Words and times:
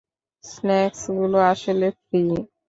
স্ন্যাক্সগুলো 0.43 1.37
আসলে 1.51 1.87
ফ্রি! 2.01 2.21